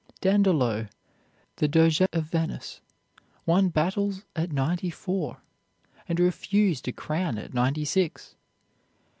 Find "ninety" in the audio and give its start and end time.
4.51-4.89, 7.53-7.85